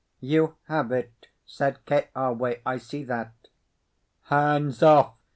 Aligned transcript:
"You 0.19 0.55
have 0.63 0.91
it," 0.91 1.27
said 1.45 1.85
Keawe. 1.85 2.59
"I 2.65 2.77
see 2.79 3.03
that." 3.03 3.33
"Hands 4.23 4.81
off!" 4.81 5.13